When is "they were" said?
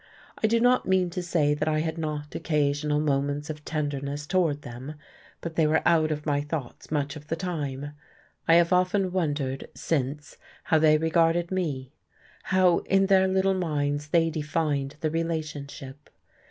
5.55-5.83